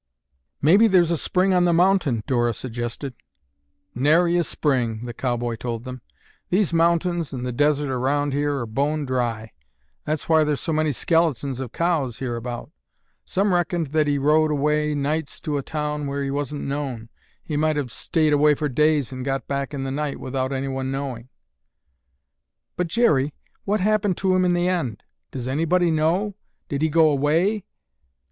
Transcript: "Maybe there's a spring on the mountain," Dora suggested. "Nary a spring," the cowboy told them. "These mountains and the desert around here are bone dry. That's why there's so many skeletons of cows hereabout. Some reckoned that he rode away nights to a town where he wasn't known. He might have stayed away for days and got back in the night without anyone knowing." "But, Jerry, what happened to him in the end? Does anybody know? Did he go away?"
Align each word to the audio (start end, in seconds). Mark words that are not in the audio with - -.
"Maybe 0.63 0.87
there's 0.87 1.11
a 1.11 1.15
spring 1.15 1.53
on 1.53 1.65
the 1.65 1.73
mountain," 1.73 2.23
Dora 2.25 2.53
suggested. 2.55 3.13
"Nary 3.93 4.35
a 4.35 4.43
spring," 4.43 5.05
the 5.05 5.13
cowboy 5.13 5.57
told 5.57 5.83
them. 5.83 6.01
"These 6.49 6.73
mountains 6.73 7.31
and 7.33 7.45
the 7.45 7.51
desert 7.51 7.87
around 7.91 8.33
here 8.33 8.57
are 8.57 8.65
bone 8.65 9.05
dry. 9.05 9.51
That's 10.05 10.27
why 10.27 10.43
there's 10.43 10.59
so 10.59 10.73
many 10.73 10.91
skeletons 10.91 11.59
of 11.59 11.71
cows 11.71 12.17
hereabout. 12.17 12.71
Some 13.25 13.53
reckoned 13.53 13.91
that 13.91 14.07
he 14.07 14.17
rode 14.17 14.49
away 14.49 14.95
nights 14.95 15.39
to 15.41 15.57
a 15.57 15.61
town 15.61 16.07
where 16.07 16.23
he 16.23 16.31
wasn't 16.31 16.63
known. 16.63 17.09
He 17.43 17.55
might 17.55 17.75
have 17.75 17.91
stayed 17.91 18.33
away 18.33 18.55
for 18.55 18.67
days 18.69 19.11
and 19.11 19.23
got 19.23 19.47
back 19.47 19.71
in 19.71 19.83
the 19.83 19.91
night 19.91 20.19
without 20.19 20.51
anyone 20.51 20.89
knowing." 20.89 21.29
"But, 22.75 22.87
Jerry, 22.87 23.35
what 23.65 23.81
happened 23.81 24.17
to 24.17 24.35
him 24.35 24.45
in 24.45 24.53
the 24.53 24.67
end? 24.67 25.03
Does 25.29 25.47
anybody 25.47 25.91
know? 25.91 26.33
Did 26.69 26.81
he 26.81 26.89
go 26.89 27.07
away?" 27.11 27.65